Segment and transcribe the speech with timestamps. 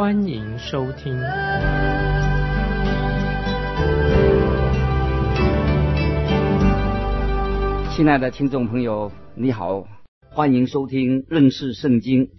[0.00, 1.12] 欢迎收听。
[7.94, 9.86] 亲爱的听众朋友，你好，
[10.30, 12.30] 欢迎收听认识圣经，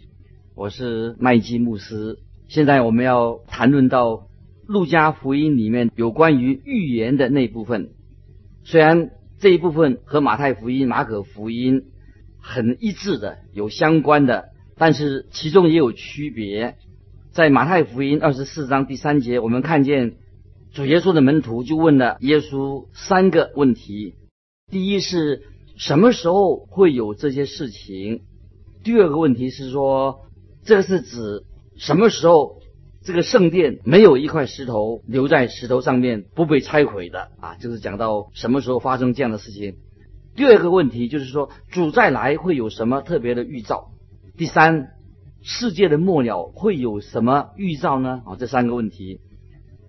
[0.56, 2.18] 我是麦基牧师。
[2.48, 4.24] 现在我们要谈论到
[4.66, 7.92] 路加福音里面有关于预言的那部分，
[8.64, 11.84] 虽然这一部分和马太福音、马可福音
[12.40, 14.46] 很一致的，有相关的，
[14.78, 16.78] 但是其中也有区别。
[17.32, 20.16] 在马太福音二十四章第三节，我们看见
[20.74, 24.16] 主耶稣的门徒就问了耶稣三个问题：
[24.70, 25.44] 第一是
[25.78, 28.24] 什么时候会有这些事情？
[28.84, 30.26] 第二个问题是说，
[30.66, 31.46] 这个是指
[31.78, 32.58] 什么时候
[33.02, 37.56] 这个圣殿没有一块石头留在石头上面不被拆毁的啊？
[37.56, 39.78] 就是讲到什么时候发生这样的事情。
[40.36, 43.92] 第二个问题就是说，主再来会有什么特别的预兆？
[44.36, 44.90] 第三。
[45.44, 48.22] 世界的末了会有什么预兆呢？
[48.26, 49.20] 啊，这三个问题，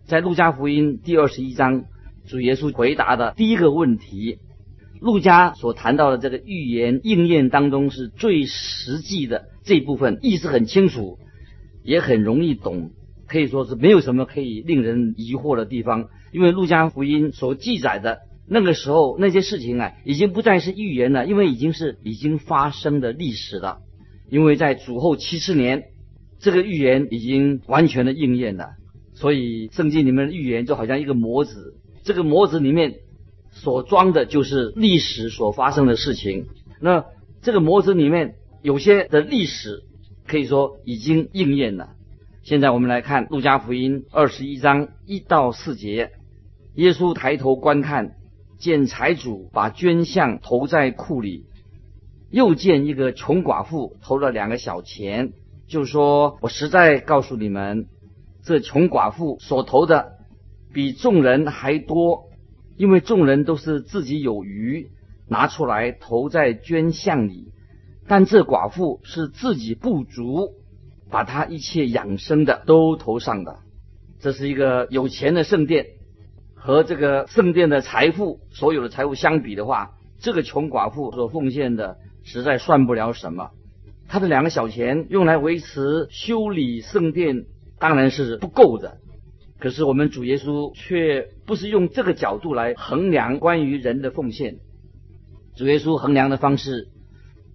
[0.07, 1.85] 在路加福音第二十一章，
[2.27, 4.39] 主耶稣回答的第一个问题，
[5.01, 11.19] 路加所谈到的这个预言应验当中是最实际的这一部分，意思很清楚，
[11.83, 12.91] 也很容易懂，
[13.27, 16.09] 可以说是没有什么可以令人疑惑的地方。
[16.33, 23.81] 因为路加福音所记载的那个时候那些事情啊，已经不再是预言了，因为已经是已经发生的历史了。
[24.33, 25.91] 因为在主后七十年，
[26.39, 28.71] 这个预言已经完全的应验了，
[29.13, 32.95] 所以圣经里面的预言就好像一个模子，这个模子里面
[33.51, 36.47] 所装的就是历史所发生的事情。
[36.81, 37.05] 那
[37.43, 39.83] 这个模子里面有些的历史
[40.27, 41.91] 可以说已经应验了。
[42.43, 46.11] 现在我们来看路加福音二十一章一到四节，
[46.77, 48.15] 耶稣抬头观看，
[48.59, 51.45] 见财主把捐项投在库里。
[52.33, 55.35] 又见一个穷寡妇投了两个小钱，
[55.69, 57.89] 就说：“我实在告诉你们，
[58.43, 60.13] 这穷寡妇所投的
[60.73, 62.31] 比众人还多，
[62.79, 64.89] 因为众人都是自己有余
[65.29, 67.53] 拿出来投在捐项里，
[68.09, 70.55] 但这寡妇是自己不足，
[71.11, 73.59] 把她一切养生的都投上的。
[74.21, 75.85] 这是一个有钱的圣殿，
[76.55, 83.51] 和这个圣殿的财富所有的财富相比的话，这个穷寡妇所奉献的。”实在算不了什么，
[84.09, 87.47] 他的两个小钱用来维持修理圣殿
[87.79, 88.99] 当然是不够的。
[89.59, 94.57] 可是我们主耶稣却不是用这个角度来衡量关于人的奉献。
[95.57, 96.89] 主耶稣衡量的方式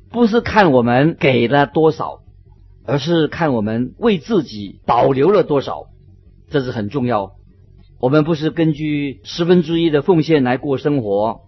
[0.09, 2.21] 不是看我们给了多少，
[2.85, 5.87] 而是看我们为自己保留了多少，
[6.49, 7.33] 这是很重要。
[7.99, 11.41] 我们不是根据十分之一的奉献来过生活，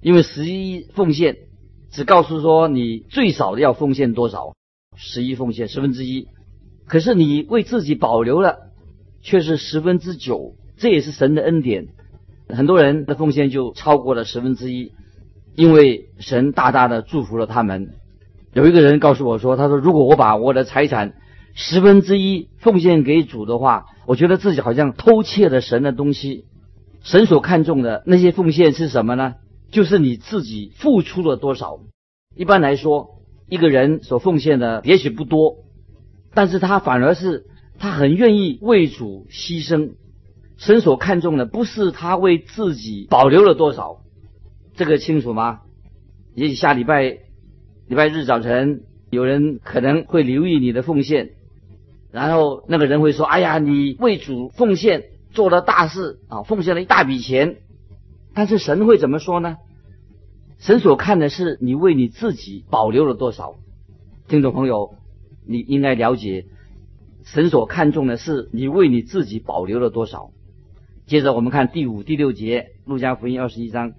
[0.00, 1.45] 因为十一奉献。
[1.96, 4.52] 只告诉说你最少要奉献多少，
[4.98, 6.28] 十一奉献十分之一，
[6.86, 8.58] 可是你为自己保留了
[9.22, 11.86] 却是十分之九，这也是神的恩典。
[12.50, 14.92] 很多人的奉献就超过了十分之一，
[15.54, 17.94] 因为神大大的祝福了他们。
[18.52, 21.14] 有一个人告诉我说：“他说如果我把我的财产
[21.54, 26.44] 十分之一奉献给主的话，我觉得自己好像偷窃了神的东西。
[27.02, 29.36] 神所看重的那些奉献是什么呢？”
[29.70, 31.80] 就是你自己付出了多少。
[32.34, 35.64] 一般来说，一个人所奉献的也许不多，
[36.34, 37.46] 但是他反而是
[37.78, 39.92] 他很愿意为主牺牲。
[40.56, 43.98] 神所看重的不是他为自己保留了多少，
[44.74, 45.60] 这个清楚吗？
[46.34, 47.18] 也许下礼拜
[47.88, 51.30] 礼拜日早晨，有人可能会留意你的奉献，
[52.10, 57.56] 然后那个人会说：“哎呀，你为主奉献做了大事啊，奉献了一大笔钱。”
[58.36, 59.56] 但是神会怎么说呢？
[60.58, 63.54] 神所看的是你为你自己保留了多少。
[64.28, 64.96] 听众朋友，
[65.46, 66.44] 你应该了解，
[67.24, 70.32] 神所看重的是你为你自己保留了多少。
[71.06, 73.94] 接着我们看第五、第六节，路加福音二十一章，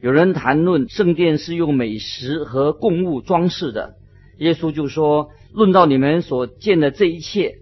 [0.00, 3.96] 有人谈论圣殿是用美食和供物装饰的，
[4.38, 7.56] 耶稣就说：论到你们所见的这一切，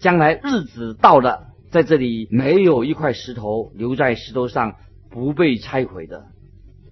[0.00, 4.74] 将来日子到了，在这里没有一块石头留在石头上。
[5.12, 6.26] 不被拆毁的。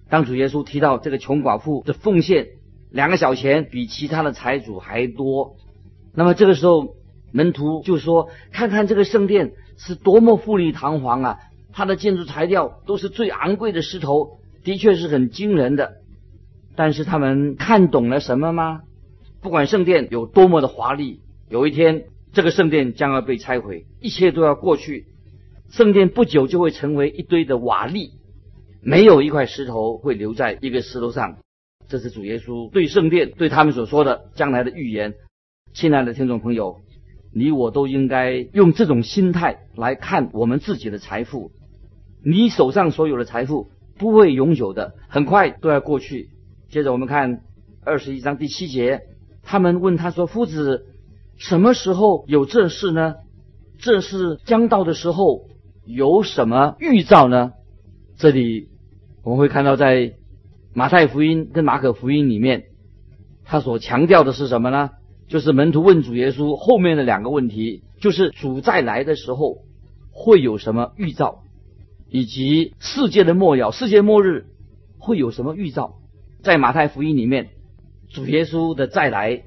[0.09, 2.47] 当主耶稣提到这个穷寡妇的奉献
[2.89, 5.55] 两个小钱比其他的财主还多，
[6.13, 6.95] 那么这个时候
[7.31, 11.39] 门徒就说：“看看这个圣殿是多么富丽堂皇啊！
[11.73, 15.93] 它的建筑材料都是最昂贵的石头，的确是很惊人的。”
[16.75, 18.81] 但是他们看懂了什么吗？
[19.41, 22.03] 不管圣殿有多么的华丽，有一天
[22.33, 25.05] 这个圣殿将要被拆毁，一切都要过去。
[25.71, 28.11] 圣殿不久就会成为一堆的瓦砾，
[28.81, 31.37] 没有一块石头会留在一个石头上。
[31.87, 35.13] 这是主耶稣对圣殿对他们所说的将来的预言。
[35.73, 36.81] 亲爱的听众朋友，
[37.33, 41.51] 你我都应该用这种心态来看我们自己的财富。
[42.21, 46.31] 你手上所有的财富不会永久的，很快都要过去。
[46.69, 47.43] 接着我们看
[47.85, 49.03] 二十一章第七节，
[49.41, 50.85] 他们问他说：“夫子，
[51.37, 53.15] 什么时候有这事呢？
[53.79, 55.45] 这事将到的时候
[55.85, 57.53] 有什么预兆呢？”
[58.17, 58.67] 这里
[59.23, 60.13] 我们会看到，在
[60.73, 62.65] 马太福音跟马可福音里面，
[63.43, 64.91] 他所强调的是什么呢？
[65.27, 69.59] 就是门徒问主耶稣后面的两个问题，就是主再来的时候
[70.11, 71.43] 会有什么预兆，
[72.09, 74.47] 以及世界的末了、世界末日
[74.99, 75.95] 会有什么预兆。
[76.43, 77.49] 在马太福音里面，
[78.09, 79.43] 主耶稣的再来，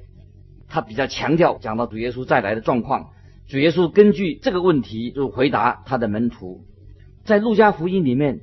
[0.69, 3.11] 他比较强调讲到主耶稣再来的状况。
[3.49, 6.63] 主耶稣根据这个问题就回答他的门徒。
[7.25, 8.41] 在路加福音里面，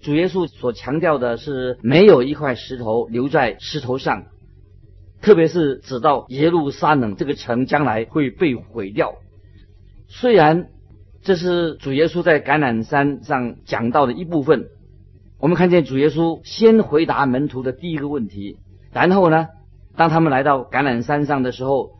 [0.00, 4.26] 主耶稣所强调的是没有一块石头留在石头上，
[5.20, 9.14] 特别是指到耶路撒冷这个城将来会被毁掉。
[10.08, 10.68] 虽然
[11.22, 14.66] 这是主耶稣在橄榄山上讲到的一部分。
[15.40, 18.58] 我们看见主耶稣先回答门徒的第一个问题，
[18.92, 19.48] 然后呢，
[19.96, 21.90] 当他们来到橄榄山上的时候，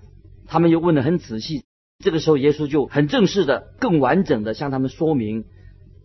[0.46, 1.64] 他们又问得很仔细。
[1.98, 5.44] 这个时候，耶稣就很正式的、更完整的向他们说明，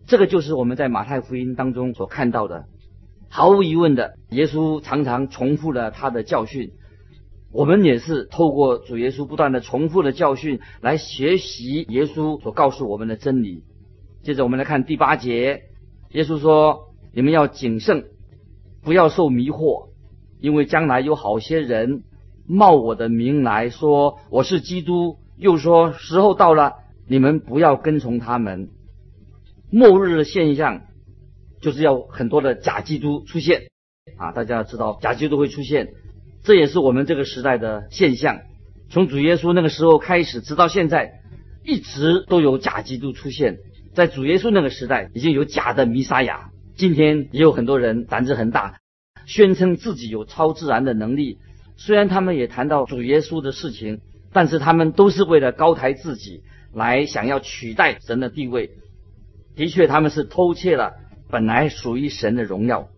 [0.06, 2.66] 这个就是我们在马太福音当中所看到的。
[3.28, 6.72] 毫无疑问的，耶稣常常重复了他的教训。
[7.52, 13.64] 我们也是透过主耶稣不断的重复的教训来学习耶稣所告诉我们的真理。
[14.22, 15.62] 接着，我们来看第八节，
[16.10, 16.86] 耶稣说。
[17.12, 18.04] 你们要谨慎，
[18.84, 19.88] 不要受迷惑，
[20.38, 22.04] 因为将来有好些人
[22.46, 26.74] 冒我的名来说我是基督，又说时候到了，
[27.08, 28.68] 你们不要跟从他们。
[29.72, 30.82] 末日的现象
[31.62, 33.62] 就是要很多的假基督出现
[34.18, 34.32] 啊！
[34.32, 35.94] 大家知道，假基督会出现，
[36.44, 38.40] 这也是我们这个时代的现象。
[38.90, 41.20] 从主耶稣那个时候开始，直到现在，
[41.64, 43.58] 一直都有假基督出现。
[43.94, 46.50] 在主耶稣那个时代，已经有假的弥撒亚。
[46.76, 48.78] 今天也有很多人胆子很大，
[49.24, 51.38] 宣称自己有超自然的能力。
[51.76, 54.00] 虽然他们也谈到主耶稣的事情，
[54.32, 56.42] 但是他们都是为了高抬自己，
[56.72, 58.70] 来想要取代神的地位。
[59.56, 60.94] 的确，他们是偷窃了
[61.28, 62.88] 本来属于神的荣耀。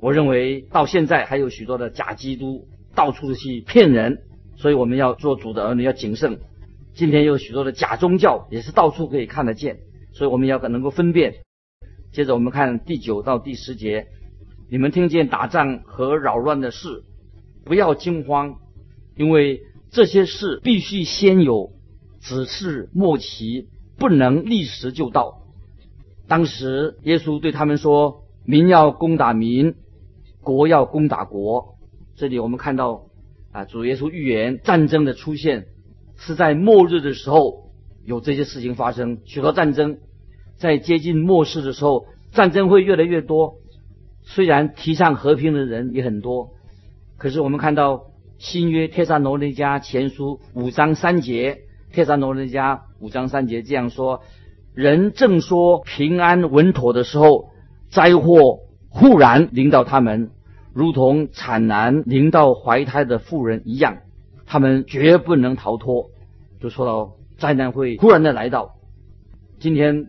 [0.00, 4.22] 我认为到现在还有许多的假基督到处去骗人，
[4.56, 6.40] 所以我们要做主的儿女要谨慎。
[6.94, 9.80] 今天有许多的假宗教也是到处可以看得见，
[10.12, 11.34] 所以我们要能够分辨。
[12.12, 14.08] 接着我们看第九到第十节，
[14.70, 17.04] 你们听见打仗和扰乱的事，
[17.64, 18.56] 不要惊慌，
[19.16, 19.60] 因为
[19.90, 21.72] 这些事必须先有，
[22.20, 25.42] 只是末期，不能立时就到。
[26.28, 29.74] 当时耶稣对他们说：“民要攻打民，
[30.42, 31.74] 国要攻打国。”
[32.14, 33.06] 这里我们看到
[33.50, 35.66] 啊，主耶稣预言战争的出现
[36.16, 37.70] 是在末日的时候
[38.04, 39.98] 有这些事情发生，许多战争。
[40.56, 43.54] 在接近末世的时候，战争会越来越多。
[44.22, 46.50] 虽然提倡和平的人也很多，
[47.16, 48.09] 可是我们看到
[48.40, 51.58] 新约帖撒罗尼迦前书五章三节，
[51.92, 54.22] 帖撒罗尼迦五章三节这样说：
[54.72, 57.50] 人正说平安稳妥的时候，
[57.90, 60.30] 灾祸忽然临到他们，
[60.72, 63.98] 如同产难临到怀胎的妇人一样，
[64.46, 66.08] 他们绝不能逃脱。
[66.62, 68.76] 就说到灾难会忽然的来到，
[69.60, 70.06] 今天。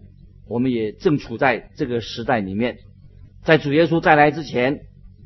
[0.48, 2.80] 我们也正处在这个时代里面，
[3.42, 4.82] 在主耶稣再来之前，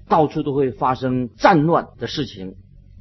[0.08, 2.54] 到处都会发生战乱的事情。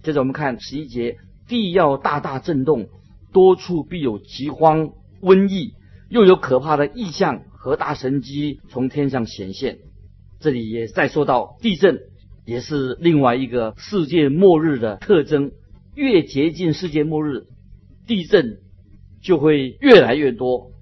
[0.05, 1.17] 接着我们看十一节，
[1.49, 2.89] 地要大大震动，
[3.33, 4.91] 多处必有饥荒、
[5.23, 5.73] 瘟疫，
[6.11, 9.79] 又有可怕的异象和大神机从天上显现。
[10.41, 12.01] 这里也再说到地震，
[12.45, 15.53] 也是另外一个世界末日的特征。
[15.95, 17.47] 越接近世界末日，
[18.07, 18.59] 地震
[19.23, 20.73] 就会越来越多。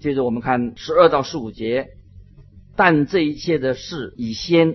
[0.00, 1.86] 接着我们看十二到十五节，
[2.74, 4.74] 但这一切的事已先，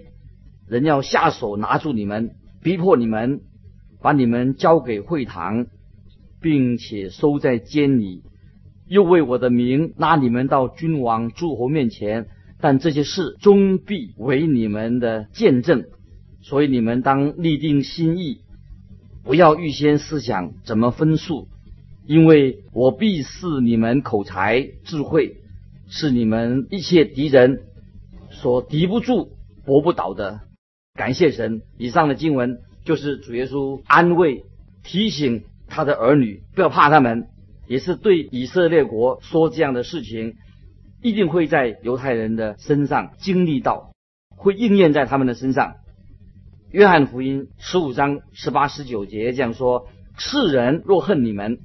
[0.65, 3.41] 人要下手拿住你们，逼迫你们，
[4.01, 5.67] 把你们交给会堂，
[6.41, 8.24] 并且收在监里，
[8.88, 12.27] 又为我的名拉你们到君王诸侯面前。
[12.60, 15.86] 但这些事终必为你们的见证，
[16.41, 18.41] 所以你们当立定心意，
[19.24, 21.48] 不要预先思想怎么分数。
[22.05, 25.38] 因为我必赐你们口才智慧，
[25.88, 27.62] 是你们一切敌人
[28.29, 29.29] 所敌不住、
[29.65, 30.41] 搏不倒的。
[30.93, 31.62] 感谢神！
[31.77, 34.45] 以上的经文就是主耶稣安慰、
[34.83, 37.27] 提醒他的儿女不要怕他们，
[37.67, 40.35] 也是对以色列国说这样的事情，
[41.01, 43.91] 一定会在犹太人的身上经历到，
[44.35, 45.75] 会应验在他们的身上。
[46.71, 51.59] 约翰福音十五章十八、十九节这样说：“世人若恨你们，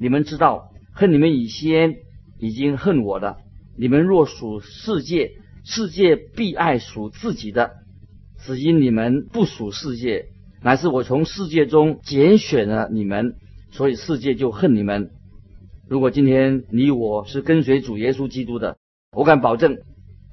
[0.00, 1.96] 你们知道恨你们以先
[2.38, 3.38] 已经恨我了。
[3.76, 5.32] 你们若属世界，
[5.64, 7.76] 世界必爱属自己的。
[8.38, 10.28] 只因你们不属世界，
[10.62, 13.34] 乃是我从世界中拣选了你们，
[13.70, 15.10] 所以世界就恨你们。
[15.88, 18.76] 如果今天你我是跟随主耶稣基督的，
[19.12, 19.78] 我敢保证，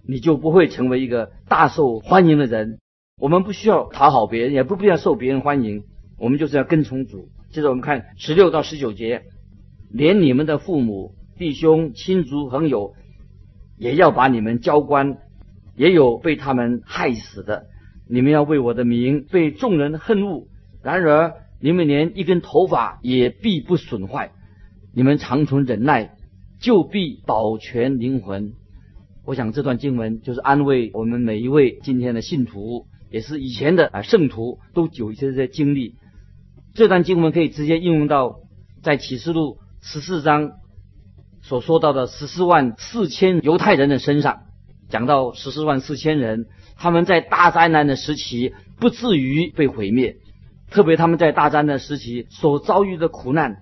[0.08, 2.80] 你就不会成为一个大受欢迎的人。”
[3.18, 5.84] 我们不需要讨好别人，也不必要受别人欢迎，
[6.18, 7.30] 我们就是要跟从主。
[7.50, 9.24] 接着我们看十六到十九节，
[9.90, 12.94] 连你们的父母、弟兄、亲族、朋友，
[13.78, 15.18] 也要把你们交官，
[15.78, 17.68] 也有被他们害死的。
[18.08, 20.48] 你们要为我的名被众人恨恶，
[20.84, 24.32] 然而你们连一根头发也必不损坏。
[24.94, 26.16] 你们长存忍耐，
[26.60, 28.54] 就必保全灵魂。
[29.26, 32.88] 我想这段经文就是安慰我们每一位今天的信徒。
[33.12, 35.96] 也是以前的啊圣徒都有一些些经历，
[36.74, 38.40] 这段经文可以直接应用到
[38.82, 40.54] 在启示录十四章
[41.42, 44.42] 所说到的十四万四千犹太人的身上。
[44.90, 46.46] 讲到十四万四千人，
[46.78, 50.18] 他们在大灾难的时期不至于被毁灭，
[50.70, 53.58] 特别他们在大灾难时期所遭遇的苦难，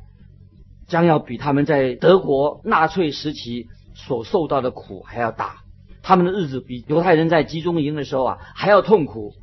[0.88, 5.58] 将要比他们在德国纳粹时期所受到的苦还要大。
[6.01, 9.34] 他们的日子比犹太人在集中营的时候啊还要痛苦。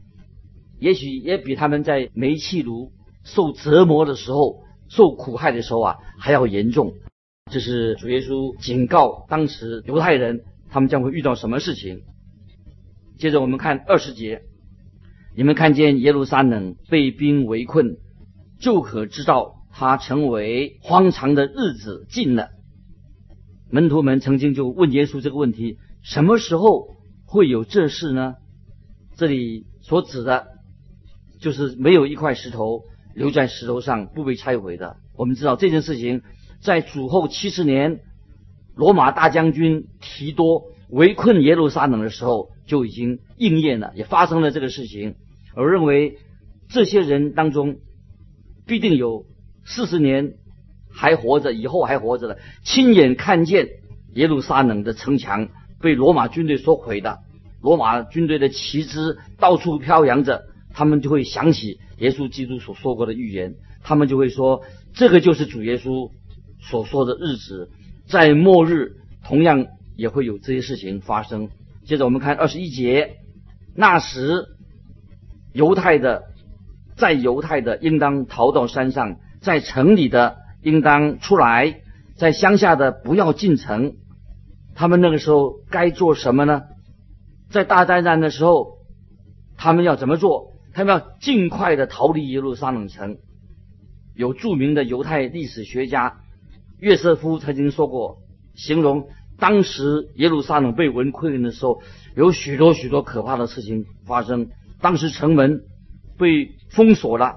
[0.79, 2.93] 也许也比他们在煤气炉
[3.25, 6.93] 受折磨的时候、受苦害的时候啊还要严重。
[7.51, 12.03] 这是主耶稣警告当时犹太人，他们将会遇到什么事情。
[13.19, 14.43] 接着我们看二十节，
[15.37, 17.99] 你们看见耶路撒冷被兵围困，
[18.61, 22.51] 就可知道他成为荒唐的日子近了。
[23.71, 26.97] 门徒们曾经就问耶稣这个问题：什么时候
[27.27, 28.37] 会有这事呢？
[29.17, 30.47] 这里所指的。
[31.41, 32.83] 就是没有一块石头
[33.15, 34.99] 留在石头上不被拆毁的。
[35.17, 36.21] 我们知道这件事情
[36.61, 38.01] 在主后七十年，
[38.75, 45.15] 罗马大将军提多围困耶路撒冷的时候就已经应验了，也发生了这个事情。
[45.55, 46.19] 我认为
[46.69, 47.79] 这些人当中
[48.67, 49.27] 必定有
[49.65, 50.35] 四十年
[50.91, 53.69] 还活着，以后还活着的，亲眼看见
[54.15, 55.49] 耶路撒冷的城墙
[55.81, 57.19] 被罗马军队所毁的，
[57.61, 60.45] 罗马军队的旗帜到处飘扬着。
[60.73, 64.63] 他们就会想起耶稣基督所说过的预言，他们就会说，
[64.95, 66.13] 这个就是主耶稣
[66.61, 67.71] 所说的日子，
[68.11, 71.49] 在末日同样也会有这些事情发生。
[71.85, 73.19] 接着我们看二十一节，
[73.77, 74.47] 那时
[75.53, 76.25] 犹太的
[76.97, 81.81] 在犹太的应当逃到山上，在城里的应当出来，
[82.17, 83.95] 在乡下的不要进城。
[84.75, 86.63] 他们那个时候该做什么呢？
[87.49, 88.79] 在大灾难的时候，
[89.57, 90.55] 他们要怎么做？
[90.73, 93.19] 他们要尽快的逃离耶路撒冷城。
[94.17, 96.20] 有著名的犹太历史学家
[96.81, 98.19] 约瑟夫曾经说过，
[98.55, 99.09] 形容
[99.39, 101.83] 当时耶路撒冷被围困的时候，
[102.17, 104.49] 有许多许多可怕的事情发生。
[104.81, 105.63] 当时城门
[106.19, 107.37] 被封锁了，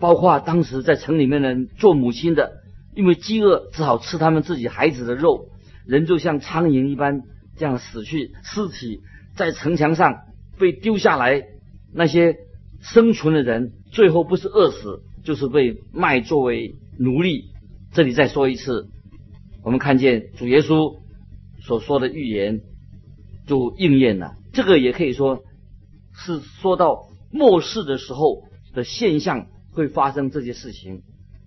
[0.00, 2.52] 包括当时在城里面的做母亲的，
[2.94, 5.48] 因为饥饿只好吃他们自己孩子的肉，
[5.86, 7.20] 人就像苍蝇一般
[7.56, 9.00] 这样死去，尸体
[9.36, 10.20] 在城墙上
[10.58, 11.44] 被丢下来。
[11.96, 12.34] 那些
[12.80, 17.53] 生存的人，最后不是饿死，就是被卖作为奴隶。
[17.94, 18.88] 这里再说一次，
[19.62, 20.98] 我们看见主耶稣
[21.62, 22.60] 所说的预言
[23.46, 24.34] 就应验了。
[24.52, 25.44] 这个也可以说
[26.12, 28.42] 是说到末世的时候
[28.74, 31.02] 的现象会发生这些事情。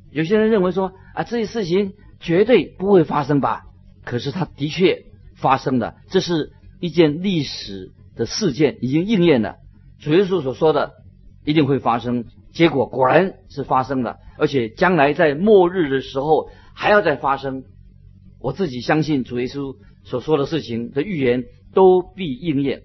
[0.10, 3.66] 有些人认为说啊，这些事情绝对不会发生吧？
[4.06, 5.04] 可是它的确
[5.36, 9.58] 发生了，这是一件历史的事件，已经应验了。
[10.00, 10.94] 主耶稣所说的
[11.44, 12.24] 一定会发生，
[12.58, 17.66] 结果果然是发生了，而且将来在末日的时候还要再发生。
[18.40, 21.44] 我自己相信主耶稣所说的事情的预言
[21.76, 22.82] 都必应验。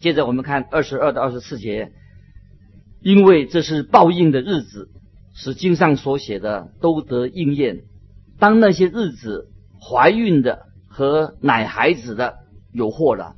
[0.00, 1.92] 接着我们看二十二到二十四节，
[3.00, 4.88] 因为这是报应的日子，
[5.32, 7.84] 使经上所写的都得应验。
[8.40, 9.48] 当那些日子，
[9.80, 12.38] 怀孕的和奶孩子的
[12.72, 13.36] 有祸了，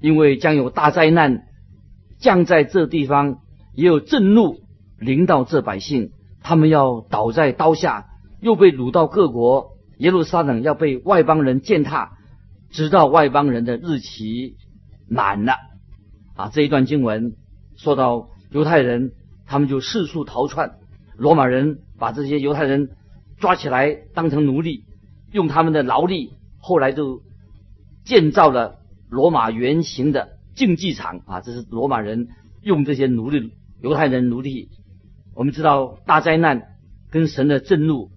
[0.00, 1.48] 因为将有大灾难。
[2.20, 3.41] 降在这地方，
[3.74, 4.60] 也有震怒
[4.98, 6.12] 临到这百姓，
[6.42, 8.06] 他们要倒在刀下，
[8.40, 12.12] 又被掳到各国，耶路撒冷要被外邦人践踏，
[12.70, 14.56] 直到外邦人的日期
[15.08, 15.54] 满了。
[16.34, 17.34] 啊，这一段经文
[17.76, 19.12] 说到犹太人，
[19.46, 20.76] 他们就四处逃窜，
[21.16, 22.90] 罗马人把这些犹太人
[23.38, 24.84] 抓起来当成奴隶，
[25.30, 27.22] 用他们的劳力，后来就
[28.04, 28.76] 建造了
[29.08, 32.28] 罗马原型的竞技场啊，这是罗马人
[32.62, 33.52] 用这些奴隶
[33.82, 34.68] 犹太人奴隶。
[35.34, 36.62] 我们知道大灾难
[37.10, 38.10] 跟神的震怒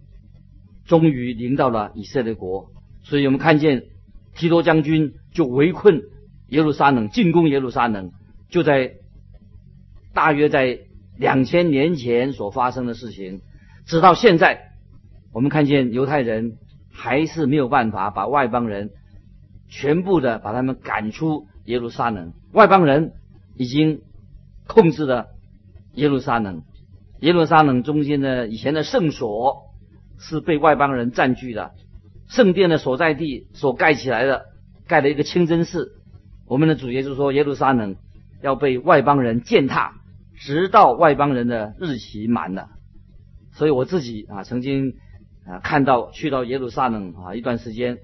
[0.85, 2.71] 终于临到了以色列国，
[3.03, 3.83] 所以我们看见
[4.35, 6.03] 提多将军就围困。
[6.49, 8.11] 耶路撒冷进攻耶路撒冷，
[8.49, 8.97] 就在
[10.13, 10.81] 大约在
[11.17, 13.41] 两千年前所发生的事情。
[13.87, 14.73] 直到现在，
[15.33, 16.57] 我们看见犹太人
[16.91, 18.91] 还是没有办法把外邦人
[19.67, 22.33] 全部的把他们赶出耶路撒冷。
[22.51, 23.13] 外邦人
[23.55, 24.01] 已经
[24.67, 25.25] 控制了
[25.95, 26.63] 耶路撒冷。
[27.21, 29.63] 耶路撒冷中间的以前的圣所
[30.19, 31.71] 是被外邦人占据的，
[32.27, 34.45] 圣殿的所在地所盖起来的，
[34.87, 35.93] 盖了一个清真寺。
[36.47, 37.95] 我们的主耶稣说，耶路撒冷
[38.41, 39.95] 要被外邦人践踏，
[40.37, 42.69] 直到外邦人的日期满了。
[43.53, 44.95] 所以我自己啊，曾经
[45.47, 47.97] 啊看到去到耶路撒冷啊一段时间，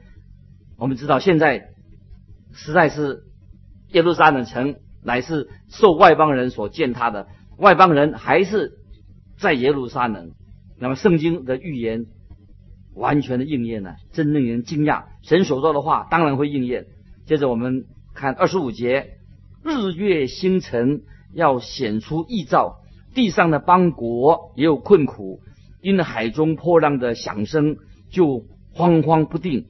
[0.77, 1.67] 我们知道现在
[2.53, 3.24] 实在是
[3.89, 7.27] 耶路撒冷城乃是受外邦人所践踏的，
[7.62, 8.74] 外邦人还是
[9.38, 10.32] 在耶路撒冷。
[10.77, 12.06] 那么圣经的预言
[12.94, 15.06] 完全的应验了，真令人惊讶。
[15.22, 16.88] 神所说的话当然会应验。
[17.25, 17.86] 接着我们。
[18.13, 19.12] 看二十五节，
[19.63, 21.03] 日月星辰
[21.34, 22.82] 要显出异兆，
[23.15, 25.39] 地上的邦国也有困苦，
[25.82, 27.77] 因海中波浪的响声
[28.10, 29.68] 就慌慌不定。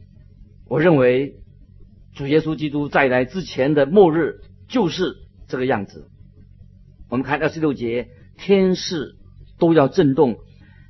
[0.67, 1.35] 我认为
[2.15, 5.17] 主耶稣基督再来之前的末日就是
[5.47, 6.09] 这个样子。
[7.11, 9.17] 我们看二十六节，天势
[9.59, 10.37] 都要震动，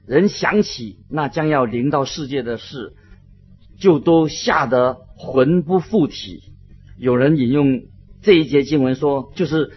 [0.05, 2.93] 人想起那将要临到世界的事，
[3.79, 6.43] 就都吓得魂不附体。
[6.99, 7.81] 有人引用
[8.21, 9.71] 这一节经文说，就是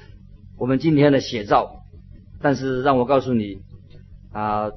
[0.59, 1.81] 我们今天的写照。
[2.43, 3.63] 但是让我告诉你，
[4.31, 4.71] 啊，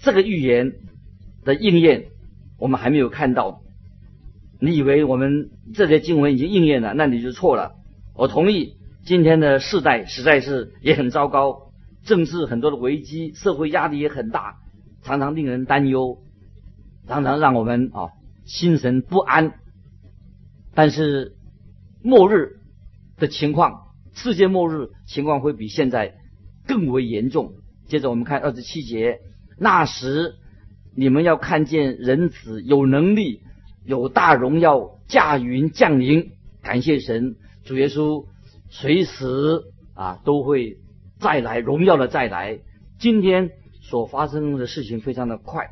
[0.00, 0.72] 这个预言
[1.44, 2.06] 的应验，
[2.58, 3.60] 我们还没有看到。
[4.58, 7.72] 你以为我们这些经文已经应验了，那你就错了。
[8.14, 11.70] 我同意，今天的世代实在是也很糟糕，
[12.04, 14.56] 政治很多的危机，社会压力也很大，
[15.02, 16.18] 常常令人担忧，
[17.08, 18.10] 常常让我们啊
[18.44, 19.54] 心神不安。
[20.74, 21.32] 但是。
[22.02, 22.60] 末日
[23.18, 26.14] 的情况，世界末日情况会比现在
[26.68, 27.54] 更为严重。
[27.88, 29.18] 接着我们看二十七节，
[29.58, 30.36] 那时
[30.94, 33.40] 你们要看见人子有能力、
[33.84, 36.30] 有大荣耀驾云降临。
[36.62, 38.26] 感谢神，主耶稣
[38.68, 39.62] 随时
[39.94, 40.78] 啊都会
[41.18, 42.58] 再来，荣耀的再来。
[42.98, 43.50] 今天
[43.80, 45.70] 所发生的事情非常的快，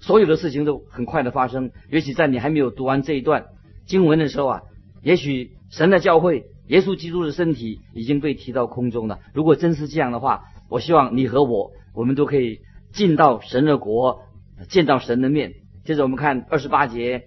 [0.00, 1.70] 所有的事情都很快的发生。
[1.90, 3.46] 也许在你还没有读完这一段
[3.86, 4.62] 经文的时候啊，
[5.02, 5.52] 也许。
[5.68, 9.18] 神的教会，耶稣基督的身体已经被提到空中了。
[9.34, 12.60] 如果真是这样的话，我希望你和我，我们都可以
[12.92, 14.20] 进到神的国，
[14.68, 15.54] 见到神的面。
[15.84, 17.24] 接着我们看二十八节，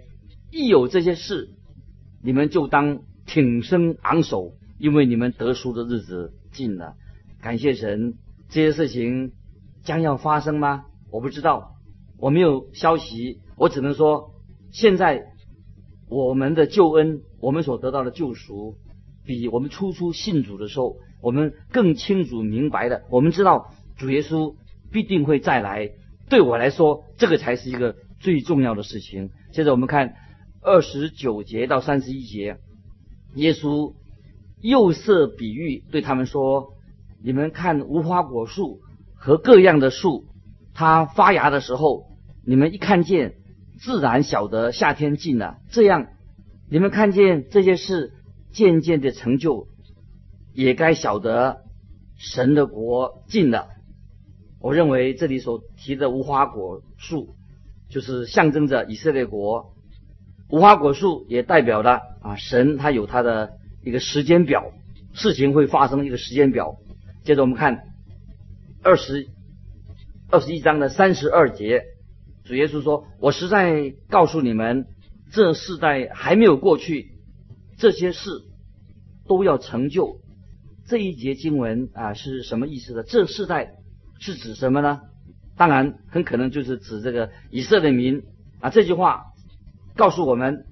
[0.54, 1.50] 一有这些事，
[2.24, 6.96] 你们就当挺身昂首，因为你们得赎的日子近了。
[7.42, 8.16] 感谢神，
[8.50, 9.34] 这些事情
[9.84, 10.86] 将要发生吗？
[11.12, 11.76] 我不知道，
[12.18, 14.32] 我没有消息，我只能说
[14.72, 15.28] 现在。
[16.12, 18.78] 我们的救恩，我们所得到的救赎，
[19.28, 23.04] 比我们初初信主的时候，我们更清楚明白的。
[23.12, 24.56] 我们知道主耶稣
[24.92, 25.92] 必定会再来。
[26.28, 29.30] 对我来说，这个才是一个最重要的事情。
[29.52, 30.16] 接着我们看
[30.64, 32.58] 二十九节到三十一节，
[33.36, 33.94] 耶稣
[34.62, 36.74] 又设比喻对他们说
[37.24, 38.82] ：“你们看无花果树
[39.16, 40.26] 和各样的树，
[40.74, 42.08] 它发芽的时候，
[42.46, 43.36] 你们一看见。”
[43.82, 46.08] 自然晓得夏天近了，这样
[46.70, 48.12] 你们看见这些事
[48.52, 49.70] 渐渐的成就，
[50.54, 51.62] 也该晓得
[52.18, 53.70] 神的国近了。
[54.60, 57.36] 我认为这里所提的无花果树，
[57.90, 59.72] 就是象征着以色列国。
[60.50, 64.72] 无花果树也代表了啊，神他有他的一个时间表，
[65.14, 66.78] 事情会发生一个时间表。
[67.24, 67.84] 接着我们看
[68.82, 69.28] 二十
[70.30, 71.84] 二十一章的三十二节。
[72.46, 74.88] 主耶稣说：“我实在告诉你们，
[75.32, 77.12] 这世代还没有过去，
[77.78, 78.30] 这些事
[79.28, 80.20] 都要成就。”
[80.88, 83.04] 这一节经文啊是什么意思呢？
[83.04, 83.74] 这世代
[84.20, 85.02] 是指什么呢？
[85.56, 88.24] 当然，很可能就是指这个以色列民
[88.60, 88.72] 啊。
[88.72, 89.26] 这句话
[89.96, 90.66] 告诉我们，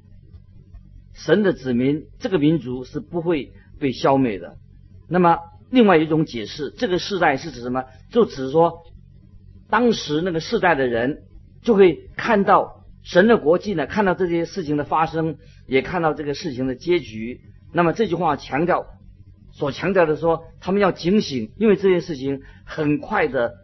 [1.17, 4.55] 神的子民这个民族是不会被消灭的。
[5.09, 7.83] 那么，另外一种解释，这个世代是指什么？
[8.09, 8.83] 就指说，
[9.69, 11.23] 当时那个世代的人。
[11.63, 17.41] 就会看到神的国际呢，看到这些事情的发生，也看到这个事情的结局。
[17.73, 18.85] 那么这句话强调，
[19.51, 23.55] 所强调的说，他们要警醒，因为这件事情很快的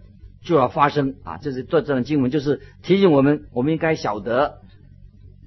[0.42, 1.38] 就要发生啊！
[1.38, 4.63] 这是这段经文，就是提醒我们，我们应该晓得，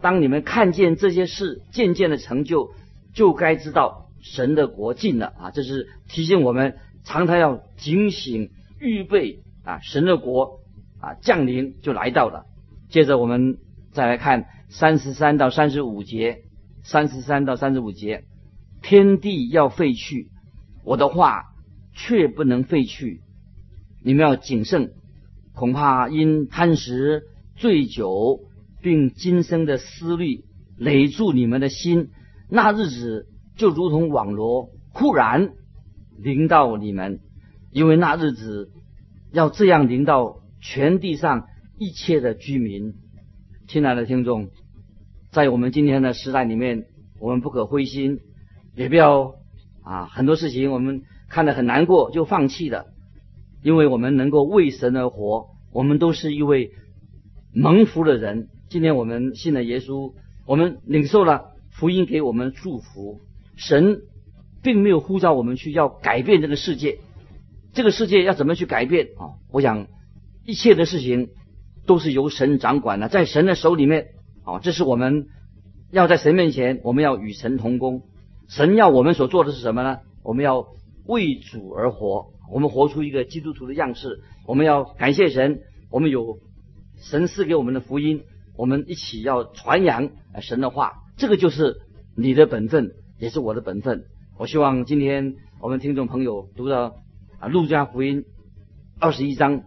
[0.00, 2.70] 当你们看见这些事渐渐的成就，
[3.14, 5.50] 就该知道神的国近了啊！
[5.50, 10.60] 这是提醒我们，常常要警醒，预备啊，神的国
[11.00, 12.46] 啊降临就来到了。
[12.88, 13.58] 接着我们
[13.92, 16.42] 再来看三十三到三十五节，
[16.82, 18.24] 三十三到三十五节。
[18.82, 20.28] 天地要废去，
[20.84, 21.46] 我的话
[21.94, 23.22] 却不能废去。
[24.04, 24.92] 你们要谨慎，
[25.54, 27.24] 恐怕因贪食、
[27.56, 28.40] 醉酒，
[28.86, 30.44] 并今生的思虑
[30.78, 32.10] 累住你们的心，
[32.48, 35.54] 那日子就如同网罗，忽然
[36.16, 37.18] 临到你们。
[37.72, 38.70] 因为那日子
[39.32, 41.48] 要这样临到全地上
[41.80, 42.94] 一切的居民。
[43.66, 44.50] 亲爱的听众，
[45.32, 46.84] 在我们今天的时代里面，
[47.18, 48.20] 我们不可灰心。
[48.76, 49.34] 也不要
[49.82, 52.86] 啊，很多事情我们看得很难过就放弃了，
[53.64, 56.70] 因为我们能够为神而活，我们都是一位
[57.52, 58.46] 蒙福的人。
[58.76, 60.12] 今天我们信了耶稣，
[60.44, 63.22] 我们领受了福音给我们祝福。
[63.56, 64.02] 神
[64.62, 66.98] 并没有呼召我们去要改变这个世界，
[67.72, 69.40] 这个世界要怎么去改变啊？
[69.50, 69.86] 我想
[70.44, 71.30] 一切的事情
[71.86, 74.08] 都是由神掌管的，在神的手里面
[74.44, 74.58] 啊。
[74.58, 75.28] 这是我们
[75.90, 78.02] 要在神面前，我们要与神同工。
[78.46, 80.00] 神要我们所做的是什么呢？
[80.22, 80.66] 我们要
[81.06, 84.20] 为主而活，我们活出一个基督徒的样式。
[84.46, 86.40] 我们要感谢神，我们有
[87.00, 88.20] 神赐给我们的福音，
[88.56, 90.92] 我们一起要传扬神的话。
[91.16, 91.76] 这个就是
[92.16, 94.04] 你的本分，也是我的本分。
[94.38, 96.96] 我希望今天我们听众朋友读到
[97.38, 98.22] 啊《路加福音》
[98.98, 99.62] 二十一章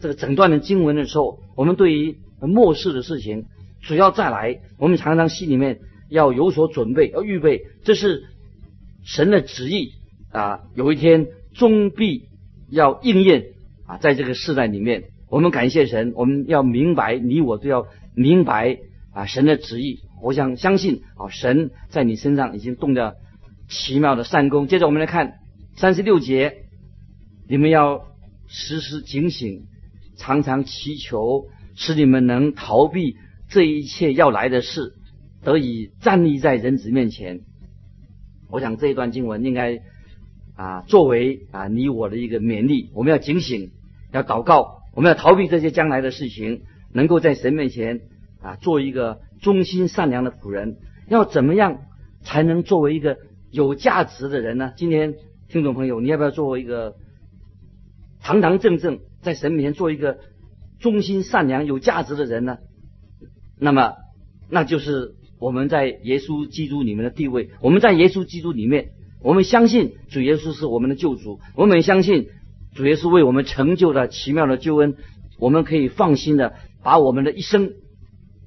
[0.00, 3.46] 这个整段的经文的时候，我们对于末世的事情，
[3.80, 5.80] 只要再来，我们常常心里面。
[6.10, 8.24] 要有所准备，要预备，这是
[9.02, 9.92] 神的旨意
[10.30, 10.60] 啊！
[10.74, 12.28] 有一天终必
[12.68, 13.46] 要应验
[13.86, 13.96] 啊！
[13.96, 18.76] 在这个时代里面，我们感谢神，我们要明白，你我都要明白
[19.14, 19.24] 啊！
[19.24, 21.30] 神的旨意，我想相信啊！
[21.30, 23.14] 神在你身上已经动了
[23.66, 24.68] 奇妙的善功。
[24.68, 25.38] 接着我们来看
[25.74, 26.66] 三十六节，
[27.48, 28.08] 你们要
[28.46, 29.62] 时时警醒，
[30.18, 33.16] 常常祈求，使你们能逃避
[33.48, 34.92] 这一切要来的事。
[35.42, 37.40] 得以站立在人子面前，
[38.50, 39.80] 我想这一段经文应该
[40.56, 42.90] 啊作为啊你我的一个勉励。
[42.92, 43.70] 我们要警醒，
[44.12, 48.00] 要祷告，我们要逃避这些将来的事情，能够在神面前
[48.40, 50.76] 啊做一个忠心善良的仆人。
[51.08, 51.82] 要怎么样
[52.22, 53.18] 才能作为一个
[53.50, 54.72] 有价值的人呢？
[54.76, 55.14] 今天
[55.48, 56.94] 听众朋友，你要不要作为一个
[58.22, 60.18] 堂堂正正在神面前做一个
[60.80, 62.58] 忠心善良有价值的人呢？
[63.58, 63.94] 那么，
[64.50, 65.14] 那就是。
[65.42, 72.28] 我们在耶稣基督里面的地位，我们在耶稣基督里面，我们相信主耶稣是我们的救主，我们相信
[72.74, 74.96] 主耶稣为我们成就了奇妙的救恩，
[75.38, 77.72] 我们可以放心的把我们的一生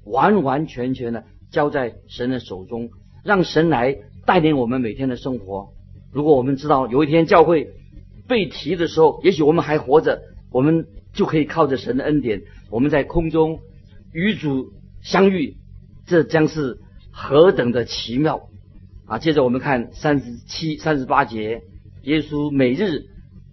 [0.03, 2.89] 完完全全的交在神的手中，
[3.23, 5.69] 让神来带领我们每天的生活。
[6.11, 7.69] 如果我们知道有一天教会
[8.27, 13.59] 被提的时候，也许我们还活着，我们就可以靠着神的恩典，我们在空中
[14.13, 15.57] 与主相遇，
[16.05, 16.79] 这将是。
[17.17, 18.49] 何等的奇妙
[19.05, 19.19] 啊！
[19.19, 21.61] 接着我们看三十七、三十八节，
[22.03, 23.05] 耶稣每日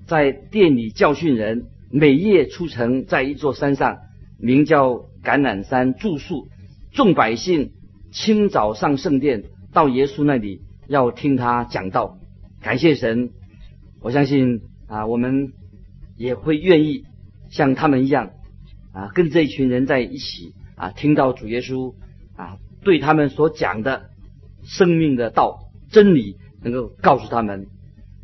[0.06, 3.98] 在店里教训人，每夜出城，在一座山上，
[4.38, 4.90] 名叫
[5.22, 6.48] 橄榄山住宿。
[6.92, 7.72] 众百姓
[8.10, 12.18] 清早上圣殿，到耶稣那里要听他讲道。
[12.60, 13.30] 感谢神，
[14.00, 15.52] 我相信啊，我们
[16.16, 17.04] 也会愿意
[17.50, 18.30] 像他们一样
[18.92, 21.94] 啊，跟这一群人在一起啊，听到主耶稣
[22.36, 22.58] 啊。
[22.84, 24.10] 对他们所讲的
[24.64, 27.68] 生命的道真理，能够告诉他们。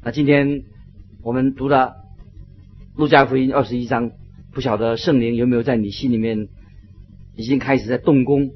[0.03, 0.63] 那今天
[1.29, 1.97] 我们读了
[2.97, 4.13] 路加福音二十一章，
[4.51, 6.49] 不晓得圣灵有没有在你心里面
[7.37, 8.53] 已经开始在动工，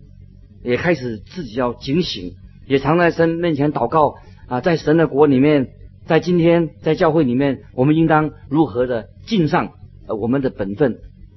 [0.64, 2.32] 也开始自己要警醒，
[2.66, 4.14] 也常在神面前祷告
[4.46, 5.68] 啊，在神的国里面，
[6.06, 9.72] 在今天在教会里面，我们应当如何的尽上
[10.08, 10.96] 我们的本分，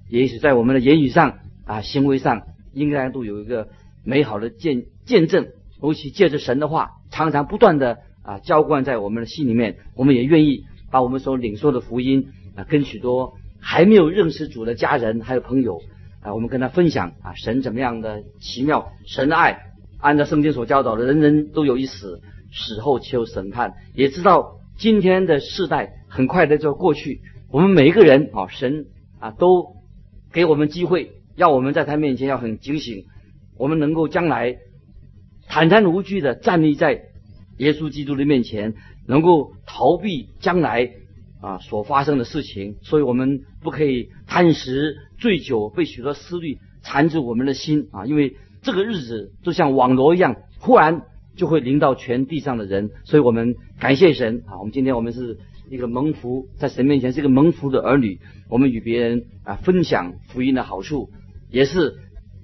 [0.09, 3.67] 也许在我们的言语上啊行为上，应该都有一个。
[4.05, 5.47] 美好的见见证，
[5.81, 9.79] 尤其借着神的话，常常不断的啊浇灌在我们的心里面。
[9.95, 15.81] 我们也愿意把我们所领受的福音啊，跟许多还没有认识主的家人还有朋友
[16.21, 19.59] 啊，我们跟他分享啊，神怎么样的奇妙，神的爱，
[19.99, 22.21] 按照圣经所教导的，人人都有一死，
[22.51, 23.73] 死后且有审判。
[23.93, 28.85] 也知道今天的世代很快的就过去，我们每一个人啊，神
[29.19, 29.75] 啊都
[30.31, 33.05] 给我们机会要我们在他面前要很警醒，
[33.57, 34.57] 我们能够将来
[35.47, 37.03] 坦然无惧的站立在
[37.57, 38.73] 耶稣基督的面前，
[39.07, 40.91] 能够逃避将来
[41.41, 42.75] 啊所发生的事情。
[42.81, 48.05] 所以我们不可以贪食、醉酒，被许多思虑缠住我们的心啊！
[48.05, 51.03] 因为这个日子就像网罗一样，忽然
[51.35, 52.91] 就会临到全地上的人。
[53.03, 54.59] 所以我们感谢神啊！
[54.59, 55.37] 我们今天我们是
[55.69, 61.09] 一个蒙福，在神面前是一个蒙福的儿女，我们与别人啊分享福音的好处。
[61.49, 61.95] 也是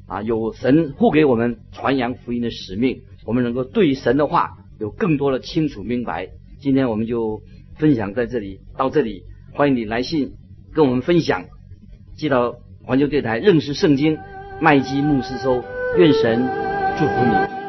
[0.08, 6.30] 啊，有神护给我们传扬福音的使命，我们能够对神的话有更多的清楚明白。
[6.62, 7.42] 今天我们就
[7.80, 10.34] 分享在这里，到这里，欢迎你来信
[10.76, 11.46] 跟我们分享，
[12.16, 12.54] 寄到
[12.86, 14.20] 环球电台认识圣经
[14.60, 15.64] 麦基牧师收，
[15.98, 16.48] 愿神
[17.00, 17.61] 祝福你。